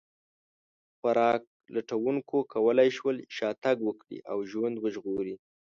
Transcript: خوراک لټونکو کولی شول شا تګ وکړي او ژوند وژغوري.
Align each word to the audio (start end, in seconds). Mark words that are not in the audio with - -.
خوراک 0.97 1.43
لټونکو 1.75 2.37
کولی 2.53 2.89
شول 2.97 3.15
شا 3.35 3.49
تګ 3.63 3.77
وکړي 3.87 4.17
او 4.31 4.37
ژوند 4.51 4.75
وژغوري. 4.79 5.35